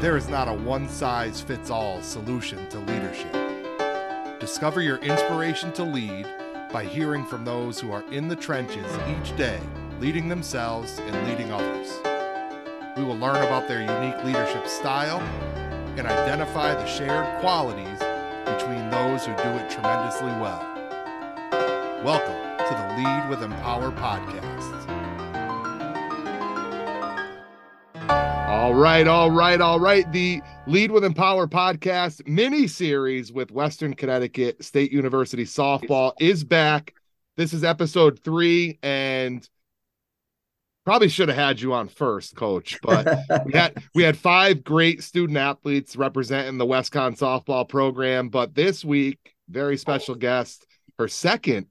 [0.00, 3.32] There is not a one size fits all solution to leadership.
[4.38, 6.26] Discover your inspiration to lead
[6.72, 9.58] by hearing from those who are in the trenches each day,
[10.00, 11.90] leading themselves and leading others.
[12.98, 15.20] We will learn about their unique leadership style
[15.96, 17.98] and identify the shared qualities
[18.44, 20.60] between those who do it tremendously well.
[22.04, 24.83] Welcome to the Lead with Empower podcast.
[28.64, 30.10] All right, all right, all right.
[30.10, 36.94] The Lead with Empower podcast mini series with Western Connecticut State University softball is back.
[37.36, 39.46] This is episode three, and
[40.86, 42.78] probably should have had you on first, coach.
[42.82, 43.06] But
[43.44, 48.30] we had we had five great student athletes representing the WestConn softball program.
[48.30, 50.66] But this week, very special guest,
[50.98, 51.66] her second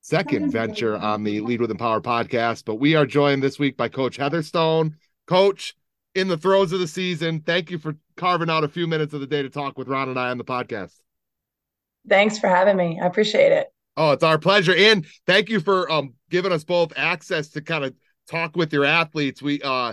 [0.00, 2.64] second venture on the Lead with Empower podcast.
[2.64, 4.96] But we are joined this week by Coach Heather Stone.
[5.28, 5.76] Coach,
[6.16, 7.40] in the throes of the season.
[7.40, 10.08] Thank you for carving out a few minutes of the day to talk with Ron
[10.08, 10.94] and I on the podcast.
[12.08, 12.98] Thanks for having me.
[13.00, 13.68] I appreciate it.
[13.98, 14.74] Oh, it's our pleasure.
[14.74, 17.94] And thank you for um giving us both access to kind of
[18.28, 19.42] talk with your athletes.
[19.42, 19.92] We uh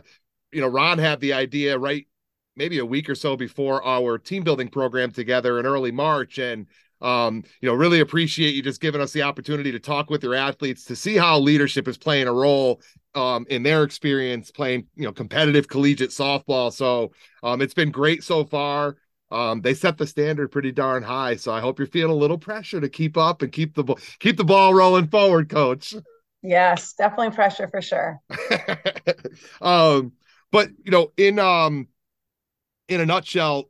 [0.53, 2.07] you know, Ron had the idea right
[2.55, 6.67] maybe a week or so before our team building program together in early March and
[7.03, 10.33] um, you know, really appreciate you just giving us the opportunity to talk with your
[10.33, 12.81] athletes to see how leadership is playing a role
[13.13, 16.71] um, in their experience playing, you know, competitive collegiate softball.
[16.71, 17.11] So
[17.43, 18.95] um, it's been great so far.
[19.29, 21.35] Um, they set the standard pretty darn high.
[21.35, 23.83] So I hope you're feeling a little pressure to keep up and keep the
[24.19, 25.95] keep the ball rolling forward, coach.
[26.41, 28.19] Yes, definitely pressure for sure.
[29.61, 30.13] um,
[30.51, 31.87] but you know, in um
[32.87, 33.69] in a nutshell,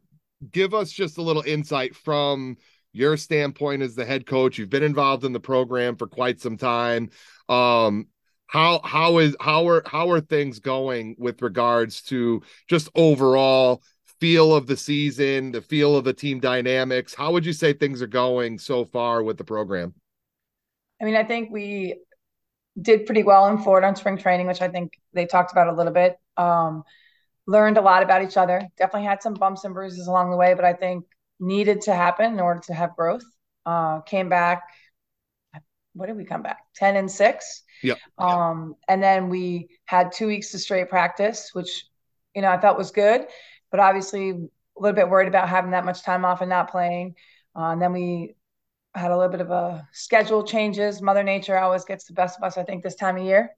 [0.51, 2.57] give us just a little insight from
[2.93, 4.57] your standpoint as the head coach.
[4.57, 7.09] You've been involved in the program for quite some time.
[7.49, 8.07] Um,
[8.47, 13.81] how how is how are how are things going with regards to just overall
[14.19, 17.13] feel of the season, the feel of the team dynamics?
[17.13, 19.95] How would you say things are going so far with the program?
[21.01, 21.95] I mean, I think we
[22.79, 25.73] did pretty well in Florida on spring training, which I think they talked about a
[25.73, 26.17] little bit.
[26.37, 26.83] Um,
[27.45, 28.61] learned a lot about each other.
[28.77, 31.05] Definitely had some bumps and bruises along the way, but I think
[31.39, 33.23] needed to happen in order to have growth.
[33.65, 34.63] Uh, came back.
[35.93, 36.59] What did we come back?
[36.75, 37.63] Ten and six.
[37.83, 37.97] Yep.
[38.17, 41.85] Um, and then we had two weeks to straight practice, which
[42.35, 43.25] you know I thought was good,
[43.71, 47.15] but obviously a little bit worried about having that much time off and not playing.
[47.55, 48.35] Uh, and then we
[48.95, 51.01] had a little bit of a schedule changes.
[51.01, 53.51] Mother Nature always gets the best of us, I think, this time of year,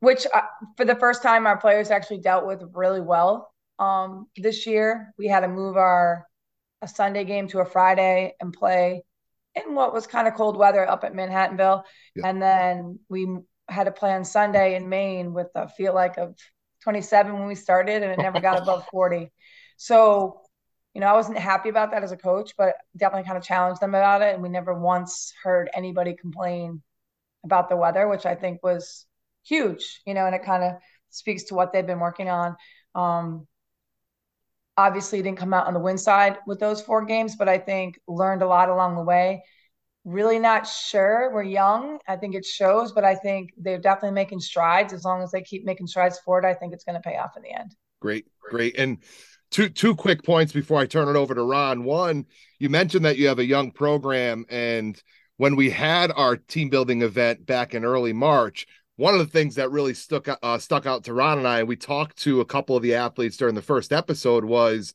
[0.00, 0.42] which uh,
[0.76, 3.52] for the first time our players actually dealt with really well.
[3.78, 6.25] Um, this year we had to move our
[6.82, 9.02] a Sunday game to a Friday and play
[9.54, 11.82] in what was kind of cold weather up at Manhattanville.
[12.14, 12.28] Yeah.
[12.28, 13.26] And then we
[13.68, 16.36] had to play on Sunday in Maine with a feel like of
[16.82, 19.32] 27 when we started and it never got above 40.
[19.76, 20.42] So,
[20.94, 23.80] you know, I wasn't happy about that as a coach, but definitely kind of challenged
[23.80, 24.34] them about it.
[24.34, 26.82] And we never once heard anybody complain
[27.44, 29.06] about the weather, which I think was
[29.44, 30.72] huge, you know, and it kind of
[31.10, 32.56] speaks to what they've been working on.
[32.94, 33.46] Um,
[34.76, 37.98] obviously didn't come out on the win side with those four games, but I think
[38.06, 39.42] learned a lot along the way.
[40.04, 41.32] Really not sure.
[41.32, 41.98] We're young.
[42.06, 44.92] I think it shows, but I think they're definitely making strides.
[44.92, 47.36] As long as they keep making strides forward, I think it's going to pay off
[47.36, 47.74] in the end.
[48.00, 48.78] Great, great.
[48.78, 48.98] And
[49.50, 51.84] two two quick points before I turn it over to Ron.
[51.84, 52.26] One,
[52.58, 55.00] you mentioned that you have a young program, and
[55.38, 59.54] when we had our team building event back in early March, one of the things
[59.56, 62.76] that really stuck uh, stuck out to Ron and I, we talked to a couple
[62.76, 64.94] of the athletes during the first episode, was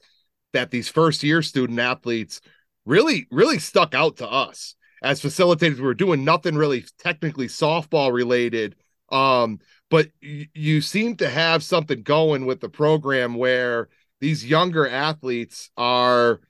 [0.54, 2.42] that these first year student athletes
[2.86, 5.78] really really stuck out to us as facilitators.
[5.78, 8.76] We were doing nothing really technically softball related,
[9.10, 9.60] um,
[9.90, 15.70] but y- you seem to have something going with the program where these younger athletes
[15.78, 16.42] are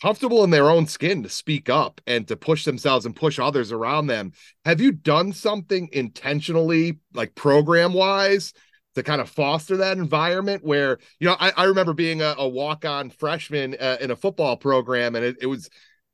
[0.00, 3.70] comfortable in their own skin to speak up and to push themselves and push others
[3.72, 4.32] around them.
[4.64, 8.52] Have you done something intentionally, like program wise,
[8.94, 12.48] to kind of foster that environment where, you know, I, I remember being a, a
[12.48, 15.70] walk on freshman uh, in a football program and it, it was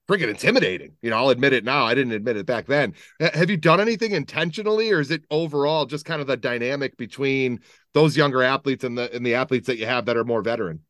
[0.08, 0.92] freaking intimidating.
[1.00, 1.84] You know, I'll admit it now.
[1.84, 2.94] I didn't admit it back then.
[3.20, 7.60] Have you done anything intentionally or is it overall just kind of the dynamic between
[7.94, 10.80] those younger athletes and the and the athletes that you have that are more veteran?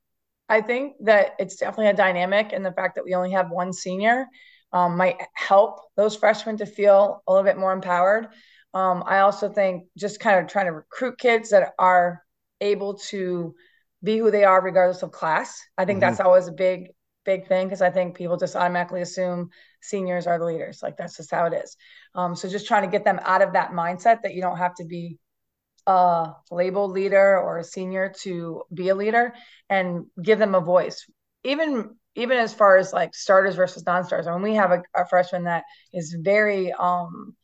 [0.48, 3.72] I think that it's definitely a dynamic, and the fact that we only have one
[3.72, 4.26] senior
[4.72, 8.28] um, might help those freshmen to feel a little bit more empowered.
[8.75, 12.22] Um, I also think just kind of trying to recruit kids that are
[12.60, 13.54] able to
[14.02, 15.60] be who they are regardless of class.
[15.78, 16.10] I think mm-hmm.
[16.10, 16.88] that's always a big,
[17.25, 19.50] big thing because I think people just automatically assume
[19.81, 20.81] seniors are the leaders.
[20.82, 21.76] Like that's just how it is.
[22.14, 24.75] Um, so just trying to get them out of that mindset that you don't have
[24.76, 25.19] to be
[25.87, 29.35] a labeled leader or a senior to be a leader
[29.69, 31.06] and give them a voice.
[31.44, 34.27] Even even as far as like starters versus non-starters.
[34.27, 37.37] When we have a, a freshman that is very um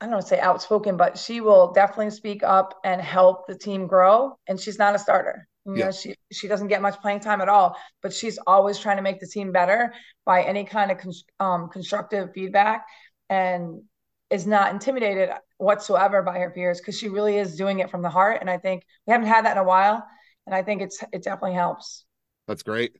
[0.00, 3.86] I don't know say outspoken, but she will definitely speak up and help the team
[3.86, 4.38] grow.
[4.46, 5.48] And she's not a starter.
[5.66, 5.84] You yeah.
[5.86, 9.02] know, she she doesn't get much playing time at all, but she's always trying to
[9.02, 9.92] make the team better
[10.24, 12.86] by any kind of con- um, constructive feedback,
[13.28, 13.82] and
[14.30, 18.08] is not intimidated whatsoever by her peers because she really is doing it from the
[18.08, 18.38] heart.
[18.40, 20.04] And I think we haven't had that in a while,
[20.46, 22.04] and I think it's it definitely helps.
[22.46, 22.96] That's great.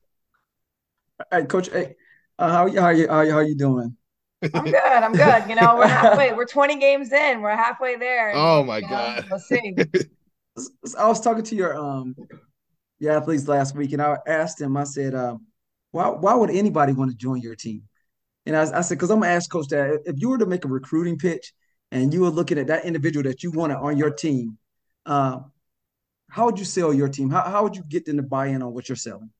[1.32, 1.94] Hey, Coach, hey,
[2.38, 3.96] uh, how how you how you how you doing?
[4.55, 4.82] I'm good.
[4.82, 5.49] I'm good.
[5.49, 6.32] You know, we're halfway.
[6.32, 7.40] We're 20 games in.
[7.40, 8.32] We're halfway there.
[8.34, 9.22] Oh my god.
[9.22, 9.75] Know, we'll see.
[10.99, 12.14] I was talking to your um
[12.99, 14.76] your athletes last week, and I asked them.
[14.76, 15.46] I said, um,
[15.93, 17.82] "Why why would anybody want to join your team?"
[18.46, 20.64] And I, I said, "Because I'm gonna ask Coach that if you were to make
[20.64, 21.52] a recruiting pitch
[21.90, 24.58] and you were looking at that individual that you wanted on your team,
[25.06, 25.40] uh,
[26.31, 27.31] how would you sell your team?
[27.31, 29.31] How how would you get them to buy in on what you're selling?"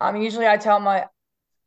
[0.00, 1.06] Um, usually I tell my,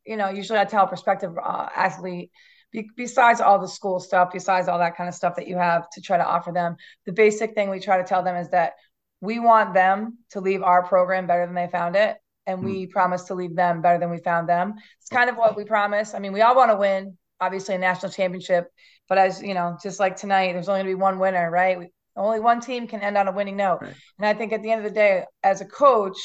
[0.04, 2.30] you know, usually I tell a prospective uh, athlete,
[2.72, 5.88] be, besides all the school stuff, besides all that kind of stuff that you have
[5.90, 6.76] to try to offer them,
[7.06, 8.74] the basic thing we try to tell them is that
[9.20, 12.16] we want them to leave our program better than they found it.
[12.46, 14.74] And mm we promise to leave them better than we found them.
[15.00, 16.12] It's kind of what we promise.
[16.12, 18.70] I mean, we all want to win, obviously, a national championship.
[19.08, 21.78] But as you know, just like tonight, there's only going to be one winner, right?
[21.78, 23.80] We, only one team can end on a winning note.
[23.82, 23.94] Right.
[24.18, 26.16] And I think at the end of the day, as a coach,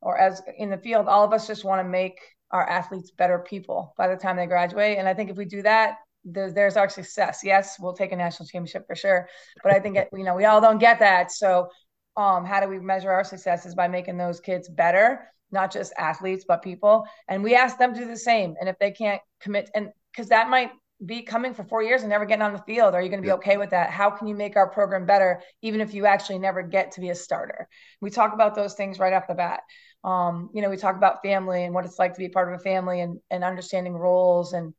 [0.00, 2.18] or as in the field, all of us just want to make
[2.50, 4.98] our athletes better people by the time they graduate.
[4.98, 7.40] And I think if we do that, there's, there's our success.
[7.42, 9.28] Yes, we'll take a national championship for sure.
[9.62, 11.32] But I think, it, you know, we all don't get that.
[11.32, 11.68] So
[12.16, 16.44] um, how do we measure our successes by making those kids better, not just athletes,
[16.46, 17.04] but people.
[17.26, 18.54] And we ask them to do the same.
[18.60, 20.72] And if they can't commit, and because that might
[21.04, 22.94] be coming for four years and never getting on the field?
[22.94, 23.90] Are you going to be okay with that?
[23.90, 27.10] How can you make our program better, even if you actually never get to be
[27.10, 27.68] a starter?
[28.00, 29.60] We talk about those things right off the bat.
[30.04, 32.60] Um, you know, we talk about family and what it's like to be part of
[32.60, 34.74] a family and, and understanding roles and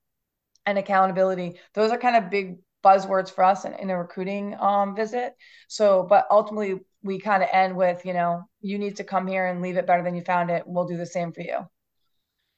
[0.66, 1.60] and accountability.
[1.74, 5.34] Those are kind of big buzzwords for us in, in a recruiting um, visit.
[5.68, 9.46] So, but ultimately, we kind of end with, you know, you need to come here
[9.46, 10.64] and leave it better than you found it.
[10.66, 11.68] We'll do the same for you.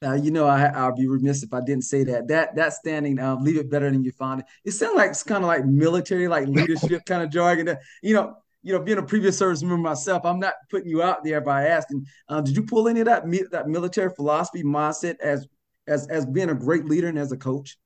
[0.04, 2.28] Uh, you know, I, will be remiss if I didn't say that.
[2.28, 4.46] That that standing, uh, leave it better than you found it.
[4.64, 7.66] It sounds like it's kind of like military, like leadership kind of jargon.
[7.66, 11.02] That, you know, you know, being a previous service member myself, I'm not putting you
[11.02, 12.04] out there by asking.
[12.28, 15.46] Uh, did you pull any of that that military philosophy mindset as
[15.86, 17.78] as as being a great leader and as a coach?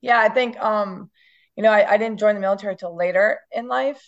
[0.00, 1.10] Yeah, I think um,
[1.54, 4.02] you know, I, I didn't join the military till later in life,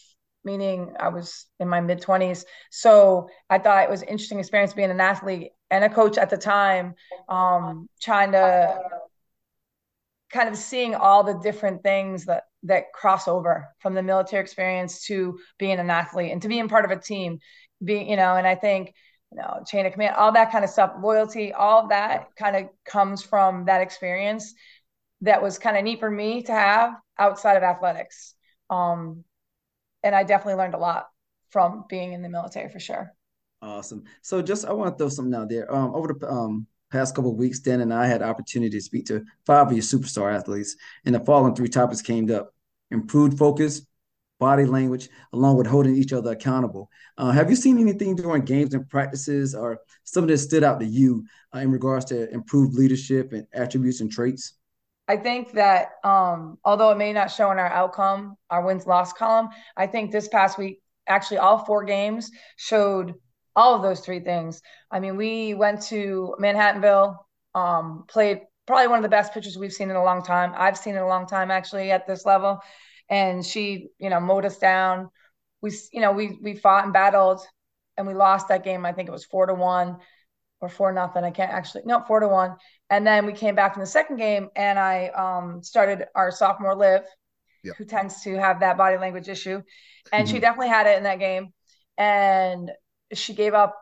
[0.45, 2.45] meaning I was in my mid 20s.
[2.71, 6.31] So I thought it was an interesting experience being an athlete and a coach at
[6.31, 6.95] the time,
[7.29, 8.79] um, trying to
[10.33, 15.05] kind of seeing all the different things that that cross over from the military experience
[15.07, 17.39] to being an athlete and to being part of a team
[17.83, 18.93] being you know and i think
[19.33, 22.55] you know chain of command all that kind of stuff loyalty all of that kind
[22.55, 24.55] of comes from that experience
[25.23, 28.35] that was kind of neat for me to have outside of athletics.
[28.69, 29.25] Um,
[30.03, 31.09] and I definitely learned a lot
[31.51, 33.13] from being in the military for sure.
[33.63, 34.05] Awesome.
[34.23, 35.73] So just I want to throw something out there.
[35.73, 39.25] Um, over the um, past couple weeks, Dan and I had opportunity to speak to
[39.45, 42.55] five of your superstar athletes, and the following three topics came up:
[42.91, 43.83] improved focus,
[44.39, 46.91] body language, along with holding each other accountable.
[47.19, 50.87] Uh, have you seen anything during games and practices, or something that stood out to
[50.87, 54.55] you uh, in regards to improved leadership and attributes and traits?
[55.07, 59.13] I think that um, although it may not show in our outcome, our wins loss
[59.13, 63.15] column, I think this past week, actually, all four games showed
[63.61, 64.63] all of those three things.
[64.91, 67.17] I mean, we went to Manhattanville,
[67.55, 70.55] um, played probably one of the best pitchers we've seen in a long time.
[70.57, 72.61] I've seen in a long time, actually, at this level.
[73.11, 75.11] And she, you know, mowed us down.
[75.61, 77.41] We, you know, we we fought and battled,
[77.97, 78.87] and we lost that game.
[78.87, 79.99] I think it was four to one
[80.61, 81.25] or four nothing.
[81.25, 82.57] I can't actually no four to one.
[82.89, 86.77] And then we came back in the second game, and I um, started our sophomore
[86.77, 87.03] Liv,
[87.63, 87.75] yep.
[87.77, 89.61] who tends to have that body language issue,
[90.13, 90.35] and mm-hmm.
[90.35, 91.53] she definitely had it in that game.
[91.99, 92.71] And
[93.13, 93.77] she gave up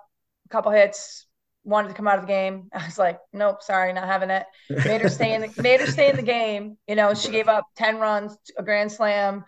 [0.46, 1.26] a couple hits,
[1.64, 2.68] wanted to come out of the game.
[2.72, 4.46] I was like, nope, sorry, not having it.
[4.84, 6.78] Made her stay in the made her stay in the game.
[6.86, 9.44] You know, she gave up ten runs, a grand slam,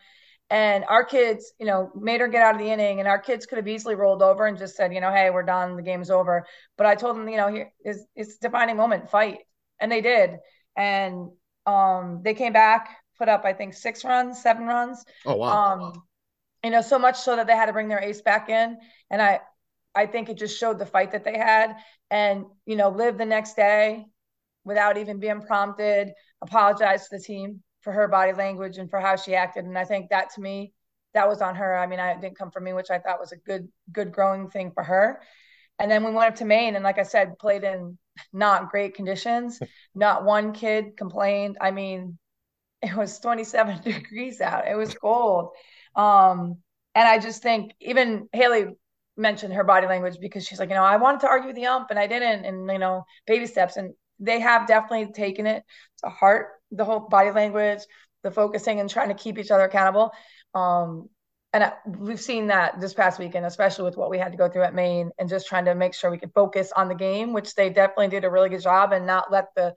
[0.51, 3.47] and our kids, you know, made her get out of the inning, and our kids
[3.47, 6.11] could have easily rolled over and just said, you know, hey, we're done, the game's
[6.11, 6.45] over.
[6.77, 9.39] But I told them, you know, here is it's defining moment, fight,
[9.81, 10.39] and they did,
[10.77, 11.31] and
[11.67, 15.05] um, they came back, put up, I think, six runs, seven runs.
[15.25, 15.73] Oh wow!
[15.73, 16.03] Um,
[16.65, 18.77] you know, so much so that they had to bring their ace back in,
[19.11, 19.41] and I,
[19.95, 21.77] I think it just showed the fight that they had,
[22.11, 24.07] and you know, Liv the next day
[24.65, 29.17] without even being prompted, apologize to the team for her body language and for how
[29.17, 29.65] she acted.
[29.65, 30.73] And I think that to me
[31.15, 31.77] that was on her.
[31.77, 34.49] I mean, I didn't come from me, which I thought was a good, good growing
[34.49, 35.21] thing for her.
[35.79, 37.99] And then we went up to Maine, and like I said, played in
[38.33, 39.59] not great conditions.
[39.95, 41.57] not one kid complained.
[41.61, 42.19] I mean,
[42.83, 44.69] it was 27 degrees out.
[44.69, 45.51] It was cold.
[45.97, 46.59] Um,
[46.95, 48.67] and I just think even Haley
[49.21, 51.67] mentioned her body language because she's like, you know, I wanted to argue with the
[51.67, 53.77] ump and I didn't, and you know, baby steps.
[53.77, 55.63] And they have definitely taken it
[56.05, 57.81] to heart, the whole body language,
[58.23, 60.13] the focusing and trying to keep each other accountable.
[60.55, 61.09] Um,
[61.53, 64.49] and I, we've seen that this past weekend, especially with what we had to go
[64.49, 67.33] through at Maine and just trying to make sure we could focus on the game,
[67.33, 69.75] which they definitely did a really good job and not let the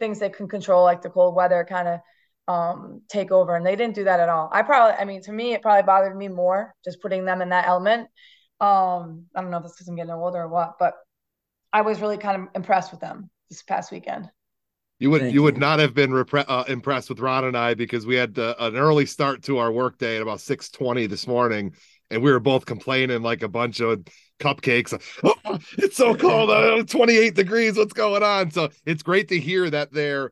[0.00, 2.00] things they can control, like the cold weather, kind of
[2.48, 3.54] um, take over.
[3.54, 4.50] And they didn't do that at all.
[4.52, 7.50] I probably, I mean, to me, it probably bothered me more just putting them in
[7.50, 8.08] that element.
[8.60, 10.94] Um, I don't know if it's because I'm getting older or what, but
[11.72, 14.30] I was really kind of impressed with them this past weekend.
[15.00, 17.74] You would Thank you, would not have been repre- uh, impressed with Ron and I
[17.74, 21.26] because we had uh, an early start to our workday at about six twenty this
[21.26, 21.74] morning,
[22.10, 24.04] and we were both complaining like a bunch of
[24.38, 24.98] cupcakes.
[25.24, 27.76] Oh, it's so cold, uh, twenty eight degrees.
[27.76, 28.52] What's going on?
[28.52, 30.30] So it's great to hear that they're,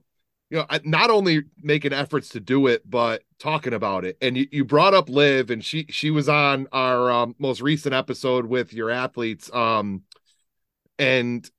[0.53, 4.19] you know, not only making efforts to do it, but talking about it.
[4.21, 7.95] And you, you brought up Liv, and she she was on our um, most recent
[7.95, 9.51] episode with your athletes.
[9.55, 10.03] Um,
[10.99, 11.51] and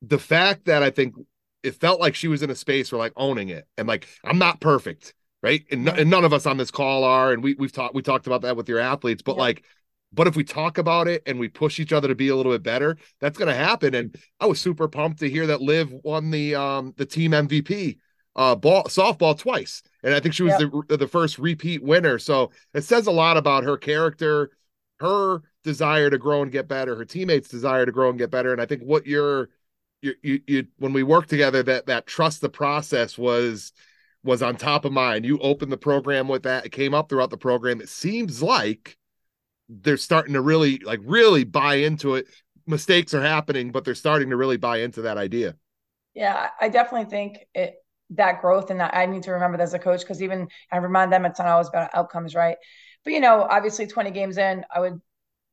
[0.00, 1.14] the fact that I think
[1.62, 4.38] it felt like she was in a space where like owning it and like I'm
[4.38, 5.66] not perfect, right?
[5.70, 8.26] And, and none of us on this call are, and we we've talked we talked
[8.26, 9.42] about that with your athletes, but yeah.
[9.42, 9.64] like
[10.10, 12.52] but if we talk about it and we push each other to be a little
[12.52, 13.94] bit better, that's going to happen.
[13.94, 17.98] And I was super pumped to hear that Liv won the um the team MVP
[18.36, 22.18] uh ball softball twice, and I think she was the the first repeat winner.
[22.18, 24.50] So it says a lot about her character,
[25.00, 28.52] her desire to grow and get better, her teammates' desire to grow and get better.
[28.52, 29.48] And I think what you're
[30.02, 33.72] you, you, you when we worked together that that trust the process was
[34.22, 35.24] was on top of mind.
[35.24, 36.66] You opened the program with that.
[36.66, 37.80] It came up throughout the program.
[37.80, 38.98] It seems like
[39.68, 42.26] they're starting to really like really buy into it.
[42.66, 45.56] Mistakes are happening but they're starting to really buy into that idea.
[46.14, 47.76] Yeah i definitely think it
[48.10, 50.76] that growth and that i need to remember that as a coach because even i
[50.76, 52.56] remind them it's not always about outcomes right
[53.04, 55.00] but you know obviously 20 games in i would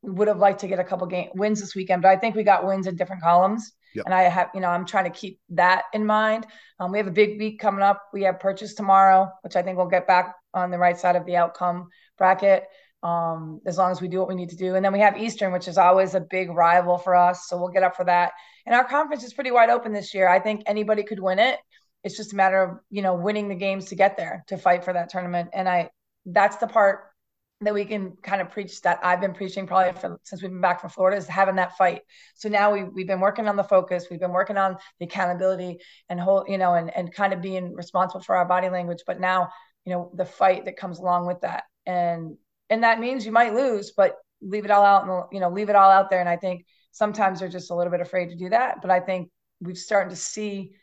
[0.04, 2.44] would have liked to get a couple game wins this weekend but i think we
[2.44, 4.06] got wins in different columns Yep.
[4.06, 6.48] And I have, you know, I'm trying to keep that in mind.
[6.80, 8.02] Um, we have a big week coming up.
[8.12, 11.26] We have Purchase tomorrow, which I think we'll get back on the right side of
[11.26, 12.66] the outcome bracket
[13.04, 14.76] um, as long as we do what we need to do.
[14.76, 17.48] And then we have Eastern, which is always a big rival for us.
[17.48, 18.32] So we'll get up for that.
[18.66, 20.28] And our conference is pretty wide open this year.
[20.28, 21.60] I think anybody could win it.
[22.04, 24.84] It's just a matter of, you know, winning the games to get there to fight
[24.84, 25.50] for that tournament.
[25.54, 25.90] And I,
[26.26, 27.14] that's the part
[27.62, 30.62] that we can kind of preach that I've been preaching probably for, since we've been
[30.62, 32.02] back from Florida is having that fight.
[32.36, 35.80] So now we we've been working on the focus, we've been working on the accountability
[36.10, 39.04] and whole, you know, and and kind of being responsible for our body language.
[39.06, 39.50] But now,
[39.86, 42.38] you know, the fight that comes along with that, and
[42.70, 45.70] and that means you might lose, but leave it all out and you know leave
[45.70, 46.20] it all out there.
[46.20, 48.82] And I think sometimes they're just a little bit afraid to do that.
[48.82, 49.30] But I think
[49.62, 50.74] we've started to see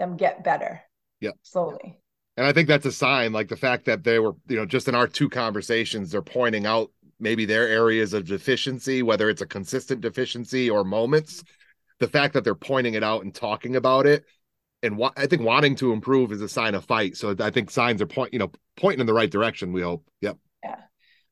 [0.00, 0.82] them get better.
[1.20, 2.00] Yeah, slowly.
[2.36, 4.88] And I think that's a sign, like the fact that they were, you know, just
[4.88, 6.90] in our two conversations, they're pointing out
[7.20, 11.44] maybe their areas of deficiency, whether it's a consistent deficiency or moments.
[11.98, 14.24] The fact that they're pointing it out and talking about it,
[14.82, 17.18] and wa- I think wanting to improve is a sign of fight.
[17.18, 19.74] So I think signs are point, you know, pointing in the right direction.
[19.74, 20.08] We hope.
[20.22, 20.38] Yep.
[20.64, 20.76] Yeah,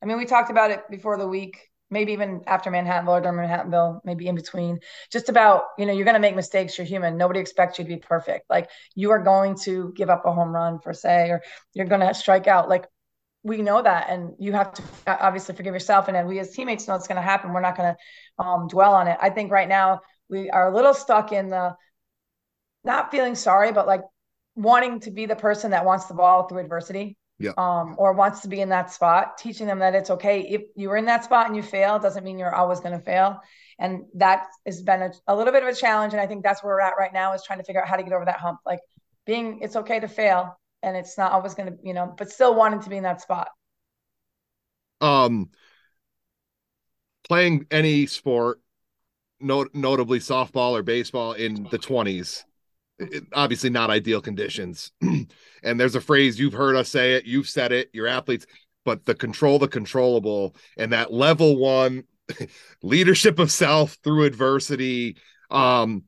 [0.03, 3.37] I mean, we talked about it before the week maybe even after Manhattanville or during
[3.37, 4.79] Manhattanville, maybe in between.
[5.11, 6.77] Just about, you know, you're going to make mistakes.
[6.77, 7.17] You're human.
[7.17, 8.49] Nobody expects you to be perfect.
[8.49, 11.41] Like you are going to give up a home run for say, or
[11.73, 12.69] you're going to strike out.
[12.69, 12.85] Like
[13.43, 16.07] we know that, and you have to obviously forgive yourself.
[16.07, 17.53] And then we as teammates know it's going to happen.
[17.53, 19.17] We're not going to um, dwell on it.
[19.21, 21.75] I think right now we are a little stuck in the
[22.83, 24.01] not feeling sorry, but like
[24.55, 27.51] wanting to be the person that wants the ball through adversity yeah.
[27.57, 30.41] um, or wants to be in that spot, teaching them that it's okay.
[30.41, 33.03] If you were in that spot and you fail, doesn't mean you're always going to
[33.03, 33.39] fail.
[33.79, 36.13] And that has been a, a, little bit of a challenge.
[36.13, 37.95] And I think that's where we're at right now is trying to figure out how
[37.95, 38.59] to get over that hump.
[38.65, 38.81] Like
[39.25, 42.53] being, it's okay to fail and it's not always going to, you know, but still
[42.53, 43.49] wanting to be in that spot.
[44.99, 45.49] Um,
[47.23, 48.59] playing any sport,
[49.39, 52.43] not, notably softball or baseball in the 20s
[53.33, 54.91] obviously not ideal conditions.
[55.01, 58.45] and there's a phrase you've heard us say it, you've said it, your athletes,
[58.85, 62.03] but the control the controllable and that level one
[62.83, 65.17] leadership of self through adversity.
[65.49, 66.03] Um,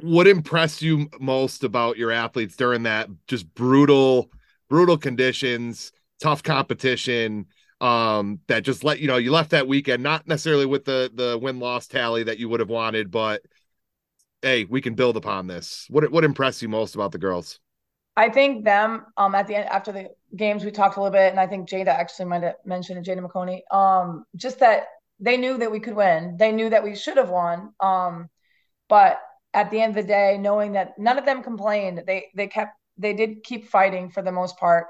[0.00, 4.30] what impressed you most about your athletes during that just brutal,
[4.68, 7.46] brutal conditions, tough competition?
[7.80, 11.38] Um, that just let you know you left that weekend not necessarily with the the
[11.38, 13.42] win loss tally that you would have wanted, but
[14.42, 15.86] hey, we can build upon this.
[15.88, 17.60] What what impressed you most about the girls?
[18.16, 21.30] I think them um at the end after the games we talked a little bit,
[21.30, 23.60] and I think Jada actually might have mentioned it, Jada McConey.
[23.74, 24.84] Um, just that
[25.20, 26.36] they knew that we could win.
[26.38, 27.72] They knew that we should have won.
[27.80, 28.28] Um,
[28.88, 29.20] but
[29.54, 32.72] at the end of the day, knowing that none of them complained, they they kept
[32.96, 34.86] they did keep fighting for the most part.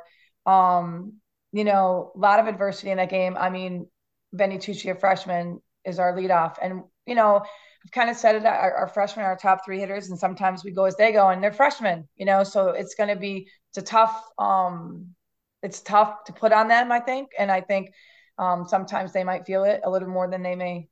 [0.47, 1.15] Um,
[1.53, 3.37] you know, a lot of adversity in that game.
[3.39, 3.87] I mean,
[4.35, 7.43] Benni Tucci, a freshman, is our leadoff, and you know,
[7.93, 8.45] kind of said it.
[8.45, 11.29] Our, our freshmen are our top three hitters, and sometimes we go as they go,
[11.29, 12.09] and they're freshmen.
[12.17, 14.23] You know, so it's going to be it's a tough.
[14.39, 15.15] Um,
[15.63, 17.93] it's tough to put on them, I think, and I think
[18.39, 20.89] um, sometimes they might feel it a little more than they may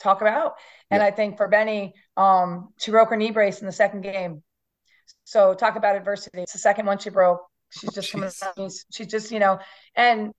[0.00, 0.54] talk about.
[0.90, 1.06] And yeah.
[1.06, 4.42] I think for Benni, um, she broke her knee brace in the second game.
[5.24, 6.42] So talk about adversity.
[6.42, 7.40] It's the second one she broke.
[7.70, 8.72] She's just coming out.
[8.92, 9.58] She's just, you know,
[9.96, 10.32] and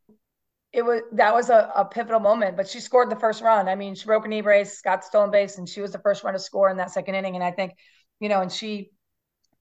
[0.76, 2.58] it was that was a, a, pivotal moment.
[2.58, 3.70] But she scored the first run.
[3.70, 6.24] I mean, she broke an knee brace, got stolen base, and she was the first
[6.24, 7.36] one to score in that second inning.
[7.36, 7.74] And I think,
[8.20, 8.92] you know, and she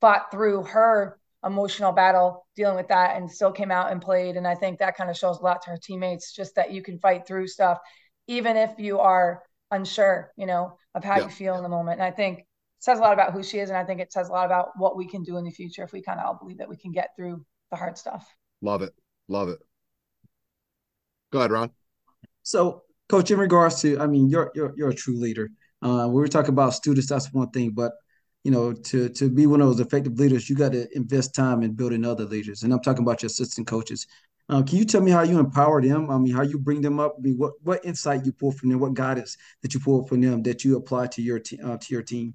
[0.00, 4.36] fought through her emotional battle dealing with that and still came out and played.
[4.36, 6.82] And I think that kind of shows a lot to her teammates, just that you
[6.82, 7.78] can fight through stuff,
[8.26, 11.24] even if you are unsure, you know, of how yeah.
[11.24, 12.00] you feel in the moment.
[12.00, 12.44] And I think
[12.80, 13.70] says a lot about who she is.
[13.70, 15.84] And I think it says a lot about what we can do in the future
[15.84, 18.26] if we kind of all believe that we can get through the hard stuff.
[18.60, 18.92] Love it.
[19.28, 19.60] Love it.
[21.34, 21.70] Go ahead, Ron.
[22.44, 25.50] So, coach, in regards to, I mean, you're you're you're a true leader.
[25.82, 27.90] Uh, we were talking about students, that's one thing, but
[28.44, 31.64] you know, to to be one of those effective leaders, you got to invest time
[31.64, 32.62] in building other leaders.
[32.62, 34.06] And I'm talking about your assistant coaches.
[34.48, 36.08] Uh, can you tell me how you empower them?
[36.08, 37.16] I mean, how you bring them up?
[37.18, 38.78] I mean, what what insight you pull from them?
[38.78, 41.86] What guidance that you pull from them that you apply to your te- uh, to
[41.92, 42.34] your team?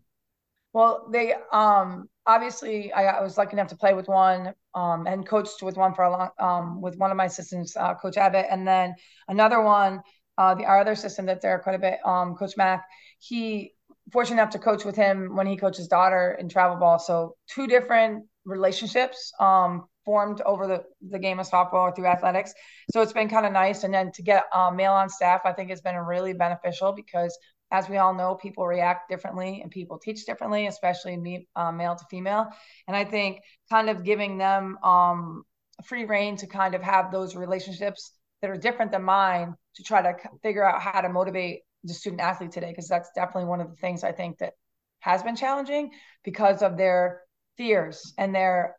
[0.74, 5.27] Well, they um obviously I, I, was lucky enough to play with one um and
[5.27, 8.45] coached with one for a long um with one of my assistants, uh, Coach Abbott,
[8.50, 8.95] and then
[9.27, 10.01] another one,
[10.38, 12.86] uh, the our other assistant that's there quite a bit, um, Coach Mack.
[13.17, 13.74] He
[14.12, 17.00] fortunate enough to coach with him when he coached his daughter in travel ball.
[17.00, 22.53] So two different relationships um, formed over the, the game of softball through athletics.
[22.91, 23.83] So it's been kind of nice.
[23.83, 27.38] And then to get um, male on staff, I think it's been really beneficial because
[27.71, 31.96] as we all know, people react differently and people teach differently, especially me, uh, male
[31.96, 32.48] to female.
[32.87, 35.44] And I think kind of giving them um,
[35.85, 40.01] free reign to kind of have those relationships that are different than mine to try
[40.01, 43.70] to figure out how to motivate the student athlete today because that's definitely one of
[43.70, 44.53] the things I think that
[45.00, 45.91] has been challenging
[46.24, 47.22] because of their
[47.57, 48.75] fears and their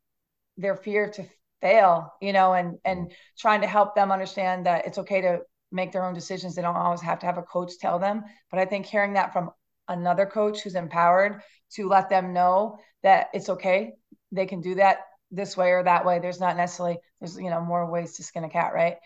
[0.57, 1.25] their fear to
[1.61, 3.15] fail, you know, and and mm-hmm.
[3.39, 5.41] trying to help them understand that it's okay to
[5.73, 6.55] make their own decisions.
[6.55, 8.25] They don't always have to have a coach tell them.
[8.51, 9.51] But I think hearing that from
[9.89, 13.93] another coach who's empowered to let them know that it's okay,
[14.33, 14.99] they can do that
[15.31, 16.19] this way or that way.
[16.19, 18.97] There's not necessarily there's you know more ways to skin a cat, right?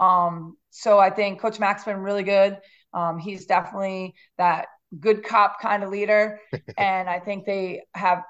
[0.00, 2.58] Um, so I think Coach Mack's been really good.
[2.92, 4.66] Um, he's definitely that
[4.98, 6.40] good cop kind of leader.
[6.78, 8.22] and I think they have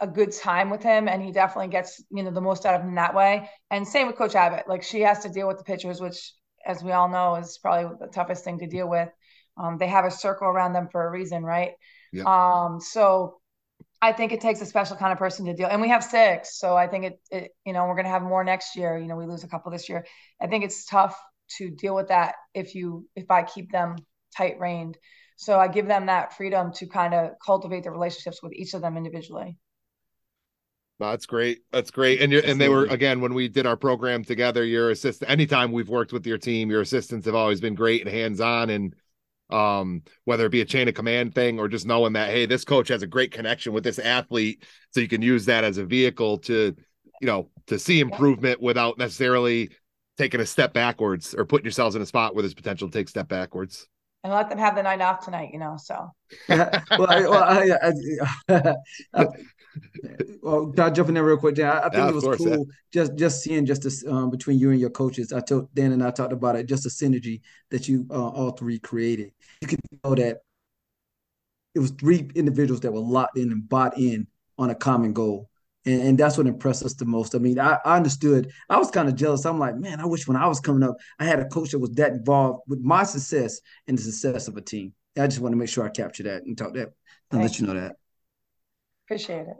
[0.00, 2.82] a good time with him and he definitely gets, you know, the most out of
[2.82, 3.48] him that way.
[3.70, 4.68] And same with Coach Abbott.
[4.68, 6.32] Like she has to deal with the pitchers, which
[6.66, 9.08] as we all know is probably the toughest thing to deal with.
[9.56, 11.72] Um, they have a circle around them for a reason, right?
[12.12, 12.24] Yeah.
[12.24, 13.38] Um, so
[14.00, 15.68] I think it takes a special kind of person to deal.
[15.68, 18.22] And we have six, so I think it, it you know, we're going to have
[18.22, 18.98] more next year.
[18.98, 20.04] You know, we lose a couple this year.
[20.40, 21.16] I think it's tough
[21.58, 23.96] to deal with that if you if I keep them
[24.36, 24.98] tight reined.
[25.36, 28.80] So I give them that freedom to kind of cultivate the relationships with each of
[28.80, 29.58] them individually.
[30.98, 31.62] That's great.
[31.72, 32.20] That's great.
[32.20, 34.64] And you're, and they were again when we did our program together.
[34.64, 38.10] Your assistant, anytime we've worked with your team, your assistants have always been great and
[38.10, 38.70] hands on.
[38.70, 38.94] And
[39.50, 42.64] um, whether it be a chain of command thing or just knowing that hey, this
[42.64, 45.84] coach has a great connection with this athlete, so you can use that as a
[45.84, 46.74] vehicle to,
[47.20, 49.70] you know, to see improvement without necessarily
[50.18, 53.08] taking a step backwards or putting yourselves in a spot where there's potential to take
[53.08, 53.88] step backwards.
[54.24, 55.76] And let them have the night off tonight, you know.
[55.76, 56.10] So,
[56.48, 56.70] well,
[57.08, 57.92] I, well, I,
[58.48, 58.74] I,
[59.14, 59.26] I,
[60.42, 61.54] well, I'll jump in there real quick.
[61.54, 62.64] Dan, I, think yeah, it was course, cool yeah.
[62.92, 65.32] just just seeing just this um, between you and your coaches.
[65.32, 68.50] I told Dan and I talked about it, just the synergy that you uh, all
[68.52, 69.32] three created.
[69.60, 70.38] You can know that
[71.74, 74.26] it was three individuals that were locked in and bought in
[74.58, 75.48] on a common goal.
[75.84, 77.34] And, and that's what impressed us the most.
[77.34, 78.52] I mean, I, I understood.
[78.68, 79.44] I was kind of jealous.
[79.44, 81.78] I'm like, man, I wish when I was coming up, I had a coach that
[81.78, 84.92] was that involved with my success and the success of a team.
[85.18, 86.92] I just want to make sure I capture that and talk that
[87.30, 87.96] and let you know that.
[89.12, 89.56] Appreciate it.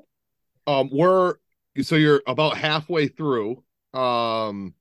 [0.66, 1.34] Um, we're
[1.82, 3.62] so you're about halfway through.
[3.92, 4.74] Um,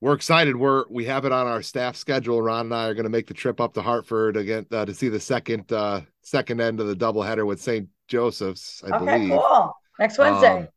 [0.00, 0.56] we're excited.
[0.56, 2.40] We're we have it on our staff schedule.
[2.40, 4.94] Ron and I are going to make the trip up to Hartford again uh, to
[4.94, 7.86] see the second uh second end of the doubleheader with St.
[8.08, 8.82] Joseph's.
[8.84, 9.30] I okay, believe.
[9.30, 9.76] cool.
[9.98, 10.60] Next Wednesday.
[10.60, 10.68] Um,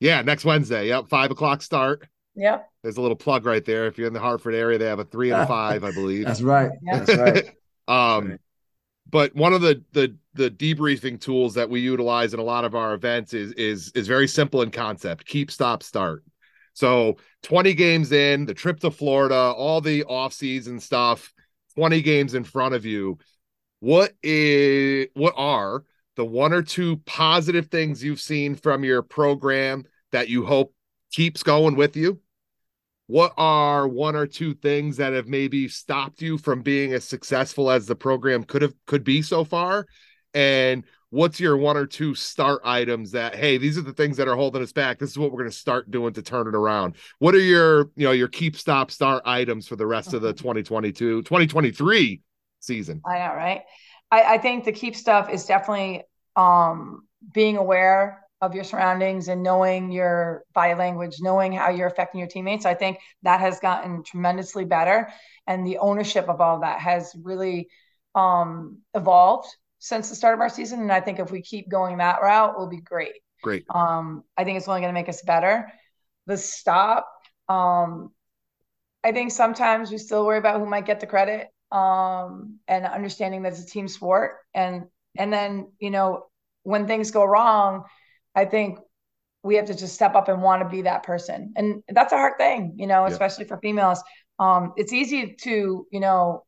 [0.00, 0.88] yeah, next Wednesday.
[0.88, 2.08] Yep, five o'clock start.
[2.34, 2.66] Yep.
[2.82, 3.86] There's a little plug right there.
[3.86, 6.26] If you're in the Hartford area, they have a three and a five, I believe.
[6.26, 6.70] That's right.
[6.82, 7.46] That's right.
[7.88, 8.40] um, right.
[9.14, 12.74] But one of the the the debriefing tools that we utilize in a lot of
[12.74, 15.24] our events is is is very simple in concept.
[15.24, 16.24] Keep, stop, start.
[16.72, 21.32] So 20 games in, the trip to Florida, all the off-season stuff,
[21.76, 23.18] 20 games in front of you.
[23.78, 25.84] What is what are
[26.16, 30.74] the one or two positive things you've seen from your program that you hope
[31.12, 32.18] keeps going with you?
[33.06, 37.70] What are one or two things that have maybe stopped you from being as successful
[37.70, 39.86] as the program could have could be so far?
[40.32, 44.26] And what's your one or two start items that hey these are the things that
[44.26, 44.98] are holding us back.
[44.98, 46.96] This is what we're going to start doing to turn it around.
[47.20, 50.32] What are your you know your keep stop start items for the rest of the
[50.32, 52.20] 2022 2023
[52.60, 53.00] season?
[53.06, 53.62] I know right?
[54.10, 56.02] I, I think the keep stuff is definitely
[56.36, 62.18] um being aware of your surroundings and knowing your body language knowing how you're affecting
[62.18, 65.08] your teammates i think that has gotten tremendously better
[65.46, 67.68] and the ownership of all of that has really
[68.14, 69.48] um evolved
[69.84, 70.80] since the start of our season.
[70.80, 73.16] And I think if we keep going that route, we'll be great.
[73.42, 73.66] Great.
[73.68, 75.70] Um, I think it's only going to make us better.
[76.26, 77.06] The stop,
[77.50, 78.10] um,
[79.04, 83.42] I think sometimes we still worry about who might get the credit um, and understanding
[83.42, 84.36] that it's a team sport.
[84.54, 84.86] And
[85.18, 86.28] and then you know
[86.62, 87.84] when things go wrong,
[88.34, 88.78] I think
[89.42, 91.52] we have to just step up and want to be that person.
[91.56, 94.02] And that's a hard thing, you know, especially for females.
[94.38, 96.44] Um, it's easy to you know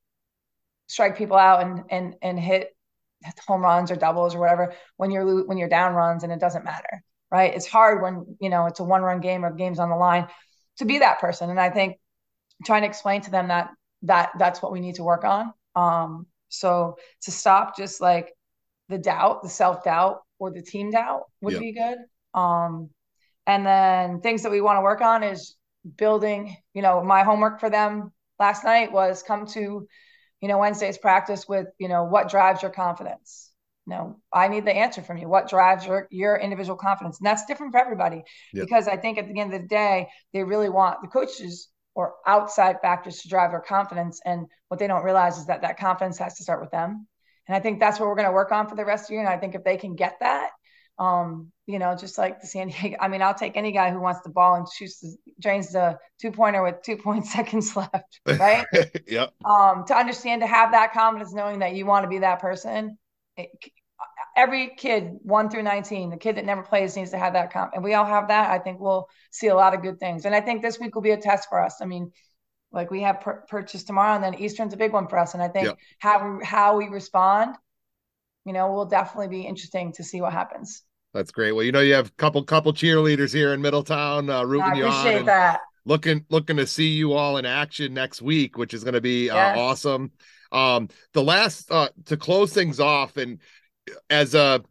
[0.87, 2.72] strike people out and and and hit
[3.46, 6.64] home runs or doubles or whatever when you're when you're down runs and it doesn't
[6.64, 9.90] matter right it's hard when you know it's a one run game or game's on
[9.90, 10.29] the line
[10.77, 11.96] to be that person and i think
[12.64, 13.70] trying to explain to them that
[14.03, 18.33] that that's what we need to work on um so to stop just like
[18.88, 21.62] the doubt the self doubt or the team doubt would yep.
[21.62, 21.99] be good
[22.35, 22.90] um
[23.46, 25.57] and then things that we want to work on is
[25.96, 29.87] building you know my homework for them last night was come to
[30.40, 33.51] you know, Wednesday's practice with, you know, what drives your confidence?
[33.87, 35.29] You know, I need the answer from you.
[35.29, 37.18] What drives your your individual confidence?
[37.18, 38.22] And that's different for everybody
[38.53, 38.66] yep.
[38.66, 42.14] because I think at the end of the day, they really want the coaches or
[42.27, 44.20] outside factors to drive their confidence.
[44.25, 47.07] And what they don't realize is that that confidence has to start with them.
[47.48, 49.14] And I think that's what we're going to work on for the rest of the
[49.14, 49.22] year.
[49.22, 50.50] And I think if they can get that,
[50.98, 52.96] um, you know, just like the San Diego.
[53.00, 55.98] I mean, I'll take any guy who wants the ball and shoots the drains the
[56.20, 58.66] two pointer with two point seconds left, right?
[59.06, 59.32] yep.
[59.44, 62.98] Um, to understand to have that confidence, knowing that you want to be that person.
[63.37, 63.50] It,
[64.37, 67.72] every kid, one through nineteen, the kid that never plays needs to have that comp,
[67.74, 68.50] and we all have that.
[68.50, 71.02] I think we'll see a lot of good things, and I think this week will
[71.02, 71.76] be a test for us.
[71.82, 72.12] I mean,
[72.72, 75.42] like we have pur- Purchase tomorrow, and then Eastern's a big one for us, and
[75.42, 75.79] I think yep.
[75.98, 77.57] how we, how we respond
[78.46, 80.85] you know, will definitely be interesting to see what happens.
[81.12, 81.52] That's great.
[81.52, 84.74] Well, you know, you have a couple couple cheerleaders here in Middletown uh, rooting I
[84.76, 84.92] you on.
[84.92, 85.61] Appreciate that.
[85.85, 89.29] Looking looking to see you all in action next week, which is going to be
[89.29, 89.59] uh, yes.
[89.59, 90.12] awesome.
[90.52, 93.40] Um, the last uh, to close things off, and
[94.09, 94.62] as a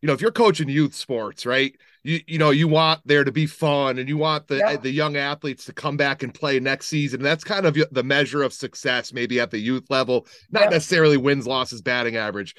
[0.00, 1.76] you know, if you're coaching youth sports, right?
[2.08, 4.82] You you know, you want there to be fun and you want the yep.
[4.82, 7.22] the young athletes to come back and play next season.
[7.22, 10.70] That's kind of the measure of success maybe at the youth level, not yep.
[10.72, 12.54] necessarily wins, losses, batting average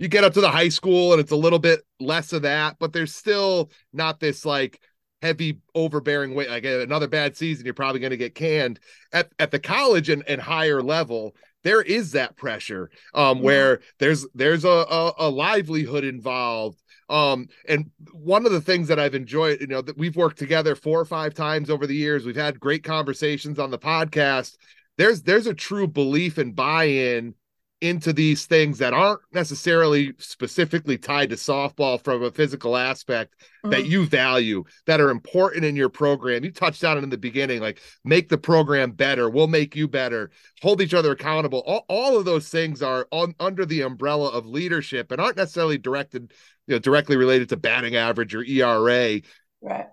[0.00, 2.76] you get up to the high school and it's a little bit less of that,
[2.80, 4.80] but there's still not this like
[5.20, 6.48] heavy overbearing weight.
[6.48, 8.80] Like another bad season, you're probably going to get canned
[9.12, 11.36] at, at the college and, and higher level.
[11.64, 13.44] There is that pressure um, yeah.
[13.44, 16.79] where there's there's a, a, a livelihood involved.
[17.10, 20.76] Um, and one of the things that I've enjoyed, you know, that we've worked together
[20.76, 22.24] four or five times over the years.
[22.24, 24.56] We've had great conversations on the podcast.
[24.96, 27.34] There's there's a true belief and buy-in
[27.80, 33.70] into these things that aren't necessarily specifically tied to softball from a physical aspect mm-hmm.
[33.70, 36.44] that you value that are important in your program.
[36.44, 39.30] You touched on it in the beginning, like make the program better.
[39.30, 40.30] We'll make you better.
[40.60, 41.62] Hold each other accountable.
[41.66, 45.78] All, all of those things are on, under the umbrella of leadership and aren't necessarily
[45.78, 46.32] directed,
[46.66, 49.20] you know, directly related to batting average or ERA.
[49.62, 49.86] Right.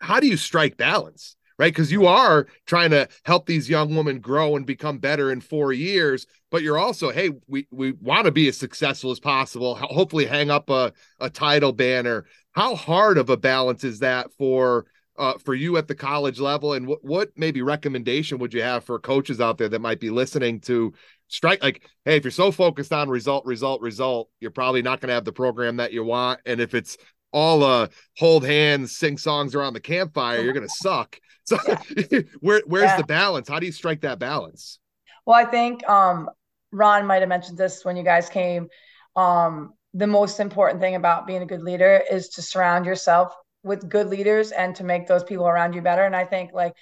[0.00, 1.36] How do you strike balance?
[1.58, 1.72] Right?
[1.72, 5.72] Because you are trying to help these young women grow and become better in four
[5.72, 9.74] years, but you're also, hey, we we want to be as successful as possible.
[9.74, 12.26] Hopefully, hang up a a title banner.
[12.52, 14.86] How hard of a balance is that for?
[15.18, 18.84] Uh, for you at the college level, and what what maybe recommendation would you have
[18.84, 20.92] for coaches out there that might be listening to
[21.28, 25.08] strike like hey if you're so focused on result result result you're probably not going
[25.08, 26.96] to have the program that you want and if it's
[27.32, 32.20] all uh hold hands sing songs around the campfire you're going to suck so yeah.
[32.40, 32.96] where where's yeah.
[32.96, 33.48] the balance?
[33.48, 34.78] How do you strike that balance?
[35.24, 36.28] Well, I think um,
[36.72, 38.68] Ron might have mentioned this when you guys came.
[39.14, 43.88] Um, the most important thing about being a good leader is to surround yourself with
[43.88, 46.04] good leaders and to make those people around you better.
[46.04, 46.74] And I think like,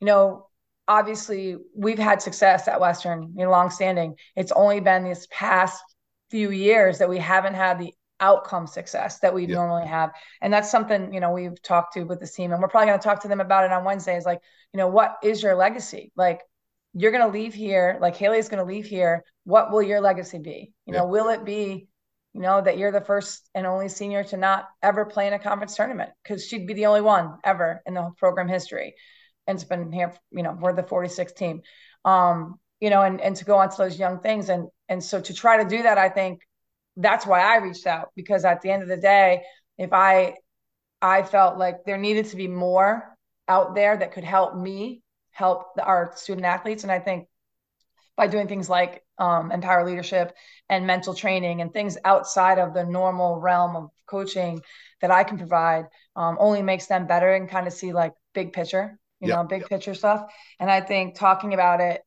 [0.00, 0.46] you know,
[0.86, 4.14] obviously we've had success at Western, you know, long standing.
[4.36, 5.82] It's only been this past
[6.30, 10.10] few years that we haven't had the outcome success that we normally have.
[10.40, 12.98] And that's something, you know, we've talked to with the team and we're probably going
[12.98, 14.40] to talk to them about it on Wednesday is like,
[14.72, 16.12] you know, what is your legacy?
[16.16, 16.42] Like
[16.92, 19.24] you're going to leave here, like Haley's going to leave here.
[19.44, 20.72] What will your legacy be?
[20.86, 21.88] You know, will it be,
[22.34, 25.38] you know, that you're the first and only senior to not ever play in a
[25.38, 28.94] conference tournament because she'd be the only one ever in the program history.
[29.46, 31.62] And it's been here, you know, we're the 46th team.
[32.04, 34.48] Um, you know, and, and to go on to those young things.
[34.48, 36.40] And, and so to try to do that, I think
[36.96, 39.42] that's why I reached out because at the end of the day,
[39.78, 40.34] if I,
[41.00, 43.16] I felt like there needed to be more
[43.48, 46.82] out there that could help me help our student athletes.
[46.82, 47.26] And I think
[48.16, 50.34] by doing things like um, empower leadership
[50.68, 54.60] and mental training and things outside of the normal realm of coaching
[55.00, 58.52] that I can provide um, only makes them better and kind of see like big
[58.52, 59.70] picture, you yep, know, big yep.
[59.70, 60.30] picture stuff.
[60.58, 62.02] And I think talking about it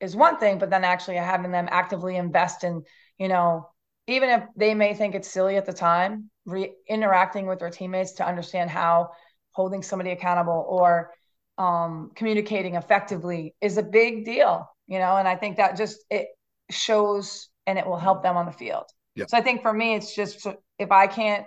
[0.00, 2.82] is one thing, but then actually having them actively invest in,
[3.18, 3.68] you know,
[4.06, 8.12] even if they may think it's silly at the time, re- interacting with their teammates
[8.12, 9.10] to understand how
[9.52, 11.12] holding somebody accountable or
[11.58, 16.28] um, communicating effectively is a big deal, you know, and I think that just it
[16.70, 18.84] shows and it will help them on the field.
[19.16, 19.30] Yep.
[19.30, 20.46] So I think for me, it's just
[20.78, 21.46] if I can't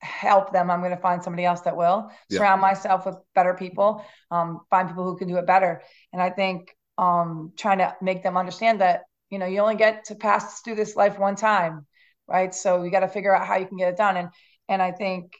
[0.00, 2.38] help them, I'm going to find somebody else that will yep.
[2.38, 5.82] surround myself with better people, um, find people who can do it better.
[6.12, 10.06] And I think um, trying to make them understand that you know you only get
[10.06, 11.86] to pass through this life one time,
[12.28, 12.54] right?
[12.54, 14.16] So you got to figure out how you can get it done.
[14.16, 14.28] And
[14.68, 15.32] and I think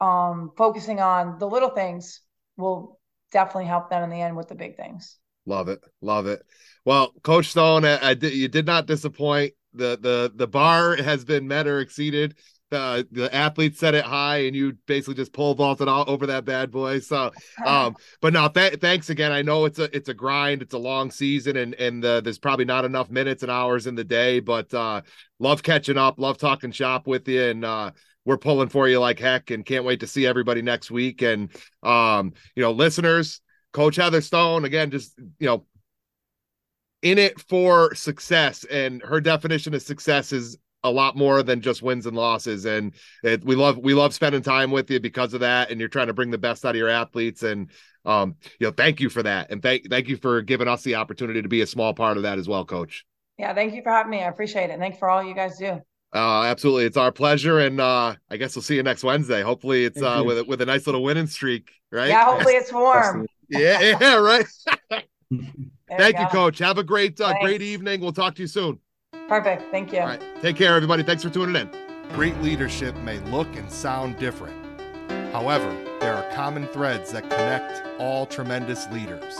[0.00, 2.20] um, focusing on the little things
[2.56, 3.00] will
[3.32, 5.18] definitely help them in the end with the big things.
[5.46, 6.42] Love it, love it.
[6.84, 9.54] Well, Coach Stone, I, I did, you did not disappoint.
[9.72, 12.36] the the The bar has been met or exceeded
[12.70, 16.44] the the athletes set it high and you basically just pole vaulted all over that
[16.44, 16.98] bad boy.
[16.98, 17.30] So
[17.64, 19.32] um but no th- thanks again.
[19.32, 20.62] I know it's a it's a grind.
[20.62, 23.94] It's a long season and and uh, there's probably not enough minutes and hours in
[23.94, 25.02] the day but uh
[25.38, 27.90] love catching up love talking shop with you and uh
[28.24, 31.22] we're pulling for you like heck and can't wait to see everybody next week.
[31.22, 31.50] And
[31.82, 33.40] um you know listeners
[33.72, 35.64] coach heather stone again just you know
[37.02, 41.82] in it for success and her definition of success is a lot more than just
[41.82, 42.64] wins and losses.
[42.64, 42.94] And
[43.24, 45.70] it, we love we love spending time with you because of that.
[45.70, 47.42] And you're trying to bring the best out of your athletes.
[47.42, 47.70] And
[48.04, 49.50] um you know thank you for that.
[49.50, 52.22] And thank thank you for giving us the opportunity to be a small part of
[52.22, 53.04] that as well coach.
[53.36, 54.22] Yeah thank you for having me.
[54.22, 54.74] I appreciate it.
[54.74, 55.80] And thank you for all you guys do.
[56.14, 56.84] Uh absolutely.
[56.84, 57.58] It's our pleasure.
[57.58, 59.42] And uh i guess we'll see you next wednesday.
[59.42, 62.08] Hopefully it's uh with, with a nice little winning streak right?
[62.08, 63.26] Yeah hopefully it's warm.
[63.48, 64.46] Yeah yeah right.
[65.88, 66.58] Thank you, you coach.
[66.58, 68.00] Have a great uh, great evening.
[68.00, 68.80] We'll talk to you soon
[69.28, 69.70] Perfect.
[69.72, 70.00] Thank you.
[70.00, 70.22] All right.
[70.40, 71.02] Take care, everybody.
[71.02, 71.68] Thanks for tuning in.
[72.12, 74.56] Great leadership may look and sound different.
[75.32, 75.68] However,
[76.00, 79.36] there are common threads that connect all tremendous leaders.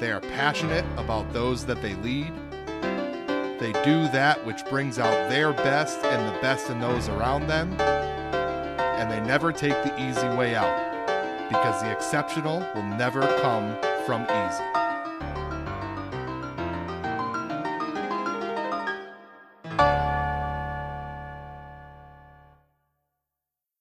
[0.00, 2.32] They are passionate about those that they lead.
[3.60, 7.72] They do that which brings out their best and the best in those around them.
[7.80, 14.22] And they never take the easy way out because the exceptional will never come from
[14.22, 14.83] easy.